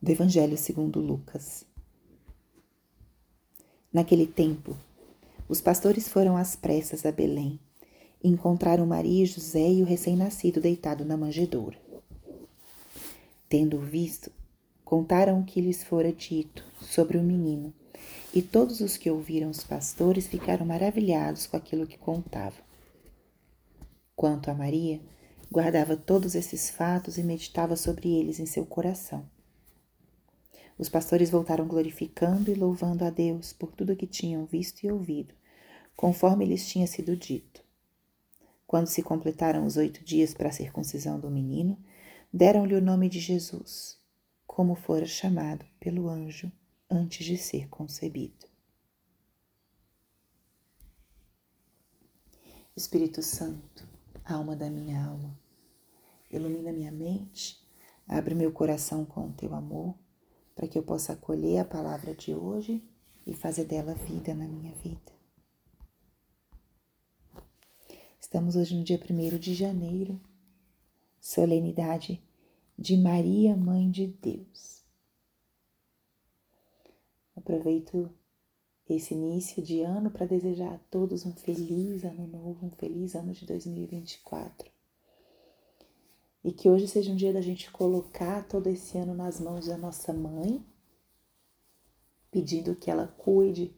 [0.00, 1.64] do Evangelho segundo Lucas.
[3.92, 4.76] Naquele tempo,
[5.48, 7.58] os pastores foram às pressas a Belém
[8.22, 11.76] e encontraram Maria e José e o recém-nascido deitado na manjedoura.
[13.48, 14.30] Tendo visto,
[14.84, 17.74] contaram o que lhes fora dito sobre o menino,
[18.32, 22.62] e todos os que ouviram os pastores ficaram maravilhados com aquilo que contavam.
[24.14, 25.00] Quanto a Maria,
[25.50, 29.24] guardava todos esses fatos e meditava sobre eles em seu coração.
[30.78, 35.34] Os pastores voltaram glorificando e louvando a Deus por tudo que tinham visto e ouvido,
[35.96, 37.64] conforme lhes tinha sido dito.
[38.64, 41.76] Quando se completaram os oito dias para a circuncisão do menino,
[42.32, 43.98] deram-lhe o nome de Jesus,
[44.46, 46.52] como fora chamado pelo anjo
[46.88, 48.46] antes de ser concebido.
[52.76, 53.88] Espírito Santo,
[54.24, 55.36] alma da minha alma,
[56.30, 57.60] ilumina minha mente,
[58.06, 59.96] abre meu coração com o teu amor
[60.58, 62.82] para que eu possa acolher a palavra de hoje
[63.24, 65.12] e fazer dela vida na minha vida.
[68.20, 70.20] Estamos hoje no dia 1 de janeiro,
[71.20, 72.20] solenidade
[72.76, 74.82] de Maria, Mãe de Deus.
[77.36, 78.10] Aproveito
[78.90, 83.32] esse início de ano para desejar a todos um feliz ano novo, um feliz ano
[83.32, 84.77] de 2024.
[86.48, 89.76] E que hoje seja um dia da gente colocar todo esse ano nas mãos da
[89.76, 90.64] nossa mãe,
[92.30, 93.76] pedindo que ela cuide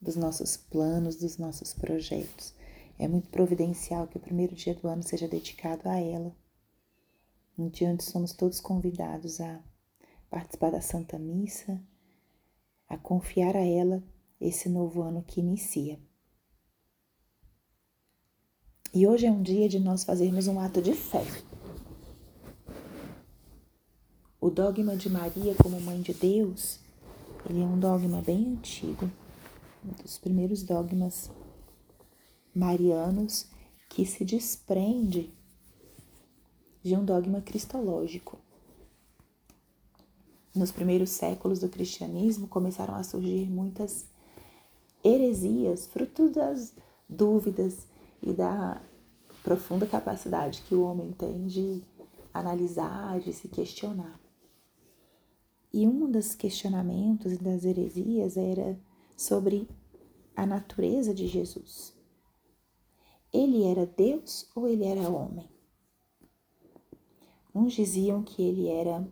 [0.00, 2.54] dos nossos planos, dos nossos projetos.
[2.98, 6.34] É muito providencial que o primeiro dia do ano seja dedicado a ela.
[7.58, 9.62] Um dia onde somos todos convidados a
[10.30, 11.78] participar da Santa Missa,
[12.88, 14.02] a confiar a ela
[14.40, 16.00] esse novo ano que inicia.
[18.94, 21.22] E hoje é um dia de nós fazermos um ato de fé.
[24.38, 26.78] O dogma de Maria como mãe de Deus,
[27.48, 29.10] ele é um dogma bem antigo,
[29.82, 31.30] um dos primeiros dogmas
[32.54, 33.46] marianos
[33.88, 35.32] que se desprende
[36.82, 38.38] de um dogma cristológico.
[40.54, 44.06] Nos primeiros séculos do cristianismo começaram a surgir muitas
[45.02, 46.74] heresias, fruto das
[47.08, 47.86] dúvidas
[48.22, 48.82] e da
[49.42, 51.82] profunda capacidade que o homem tem de
[52.34, 54.25] analisar, de se questionar.
[55.76, 58.80] E um dos questionamentos e das heresias era
[59.14, 59.68] sobre
[60.34, 61.94] a natureza de Jesus.
[63.30, 65.46] Ele era Deus ou ele era homem?
[67.54, 69.06] Uns diziam que ele era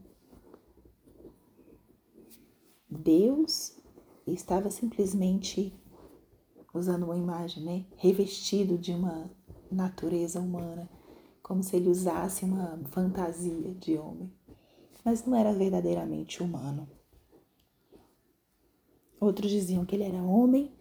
[2.89, 3.77] Deus
[4.27, 5.71] e estava simplesmente
[6.73, 9.31] usando uma imagem, né, revestido de uma
[9.71, 10.89] natureza humana,
[11.43, 14.33] como se ele usasse uma fantasia de homem
[15.04, 16.88] mas não era verdadeiramente humano.
[19.20, 20.72] Outros diziam que ele era homem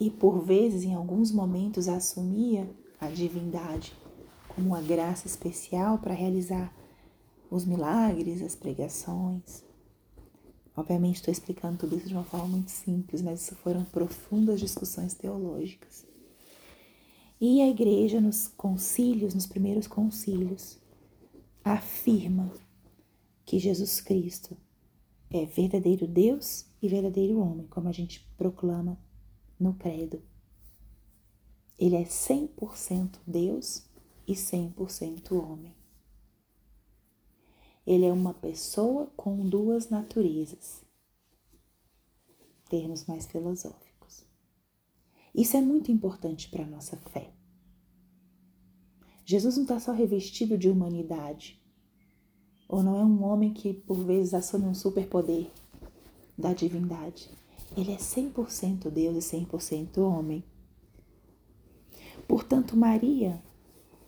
[0.00, 2.68] e, por vezes, em alguns momentos, assumia
[3.00, 3.94] a divindade
[4.48, 6.74] como uma graça especial para realizar
[7.50, 9.64] os milagres, as pregações.
[10.76, 15.14] Obviamente, estou explicando tudo isso de uma forma muito simples, mas isso foram profundas discussões
[15.14, 16.06] teológicas.
[17.40, 20.78] E a igreja, nos concílios, nos primeiros concílios,
[21.64, 22.52] afirma
[23.48, 24.54] que Jesus Cristo
[25.30, 29.00] é verdadeiro Deus e verdadeiro homem, como a gente proclama
[29.58, 30.22] no Credo.
[31.78, 33.86] Ele é 100% Deus
[34.26, 35.74] e 100% homem.
[37.86, 40.84] Ele é uma pessoa com duas naturezas.
[42.68, 44.26] Termos mais filosóficos.
[45.34, 47.32] Isso é muito importante para a nossa fé.
[49.24, 51.57] Jesus não está só revestido de humanidade,
[52.68, 55.46] ou não é um homem que por vezes assume um superpoder
[56.36, 57.30] da divindade.
[57.76, 60.44] Ele é 100% Deus e 100% homem.
[62.26, 63.42] Portanto, Maria,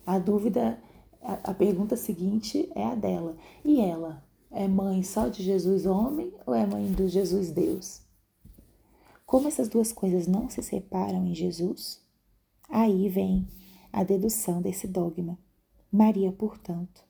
[0.07, 0.79] a dúvida,
[1.23, 3.35] a, a pergunta seguinte é a dela.
[3.65, 8.03] E ela é mãe só de Jesus homem ou é mãe do Jesus Deus?
[9.25, 12.01] Como essas duas coisas não se separam em Jesus,
[12.69, 13.47] aí vem
[13.93, 15.39] a dedução desse dogma.
[15.91, 17.03] Maria, portanto,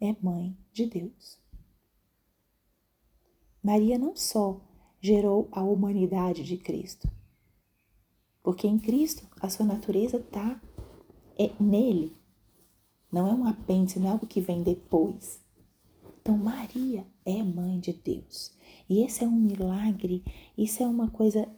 [0.00, 1.38] é mãe de Deus.
[3.62, 4.60] Maria não só
[5.00, 7.08] gerou a humanidade de Cristo,
[8.42, 10.60] porque em Cristo a sua natureza está
[11.38, 12.16] é nele,
[13.10, 15.40] não é um apêndice, não é algo que vem depois.
[16.20, 18.52] Então, Maria é mãe de Deus.
[18.88, 20.22] E esse é um milagre,
[20.56, 21.48] isso é uma coisa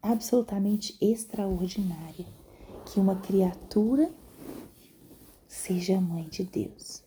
[0.00, 2.26] absolutamente extraordinária.
[2.86, 4.12] Que uma criatura
[5.46, 7.04] seja mãe de Deus.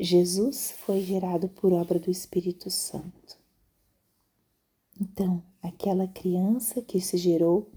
[0.00, 3.36] Jesus foi gerado por obra do Espírito Santo.
[5.00, 7.68] Então, aquela criança que se gerou,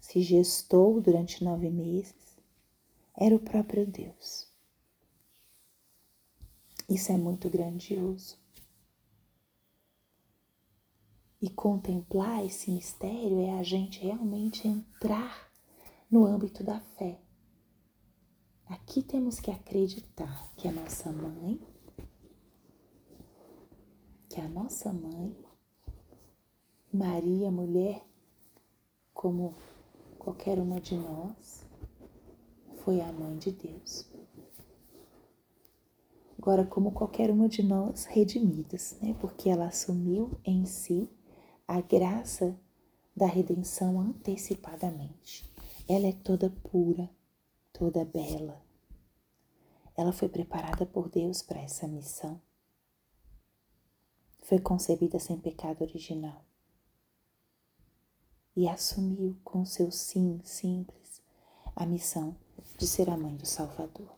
[0.00, 2.14] se gestou durante nove meses,
[3.14, 4.46] era o próprio Deus.
[6.88, 8.38] Isso é muito grandioso.
[11.42, 15.50] E contemplar esse mistério é a gente realmente entrar
[16.10, 17.20] no âmbito da fé.
[18.68, 21.60] Aqui temos que acreditar que a nossa mãe,
[24.28, 25.36] que a nossa mãe,
[26.92, 28.04] Maria, mulher,
[29.14, 29.54] como
[30.18, 31.64] qualquer uma de nós,
[32.78, 34.10] foi a mãe de Deus.
[36.36, 39.16] Agora, como qualquer uma de nós, redimidas, né?
[39.20, 41.08] Porque ela assumiu em si
[41.68, 42.58] a graça
[43.16, 45.48] da redenção antecipadamente.
[45.88, 47.08] Ela é toda pura,
[47.78, 48.64] toda bela.
[49.94, 52.40] Ela foi preparada por Deus para essa missão.
[54.40, 56.42] Foi concebida sem pecado original.
[58.54, 61.20] E assumiu com seu sim simples
[61.74, 62.34] a missão
[62.78, 64.16] de ser a mãe do Salvador.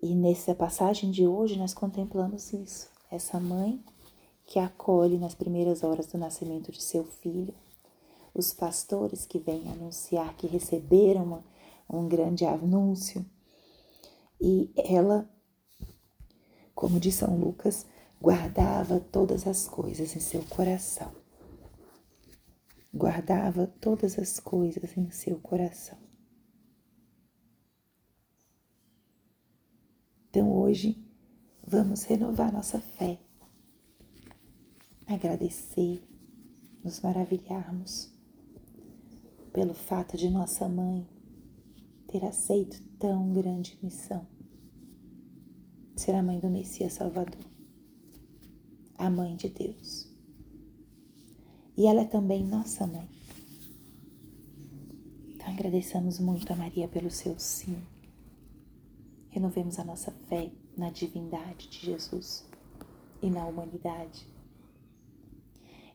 [0.00, 3.84] E nessa passagem de hoje nós contemplamos isso, essa mãe
[4.46, 7.52] que acolhe nas primeiras horas do nascimento de seu filho,
[8.40, 11.44] os pastores que vêm anunciar que receberam uma,
[11.88, 13.24] um grande anúncio,
[14.40, 15.28] e ela,
[16.74, 17.86] como diz São Lucas,
[18.20, 21.12] guardava todas as coisas em seu coração.
[22.94, 25.98] Guardava todas as coisas em seu coração.
[30.30, 31.04] Então hoje
[31.66, 33.18] vamos renovar nossa fé
[35.08, 36.06] agradecer,
[36.84, 38.14] nos maravilharmos
[39.58, 41.04] pelo fato de nossa mãe
[42.06, 44.24] ter aceito tão grande missão
[45.96, 47.44] ser a mãe do Messias Salvador,
[48.96, 50.08] a mãe de Deus.
[51.76, 53.08] E ela é também nossa mãe.
[55.26, 55.52] Então
[56.20, 57.82] muito a Maria pelo seu sim.
[59.28, 62.46] Renovemos a nossa fé na divindade de Jesus
[63.20, 64.24] e na humanidade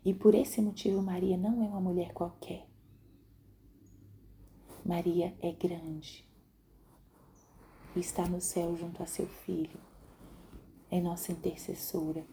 [0.06, 2.73] e por esse motivo, Maria não é uma mulher qualquer.
[4.86, 6.28] Maria é grande
[7.96, 9.80] e está no céu junto a seu filho.
[10.92, 12.26] É nossa intercessora,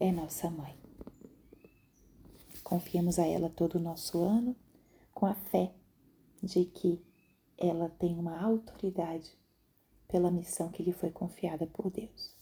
[0.00, 0.74] é nossa mãe.
[2.64, 4.56] Confiamos a ela todo o nosso ano
[5.12, 5.74] com a fé
[6.42, 7.04] de que
[7.58, 9.36] ela tem uma autoridade
[10.08, 12.34] pela missão que lhe foi confiada por Deus.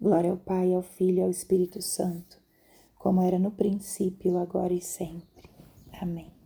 [0.00, 2.40] Glória ao Pai, ao Filho e ao Espírito Santo,
[2.98, 5.48] como era no princípio, agora e sempre.
[6.00, 6.43] Amém.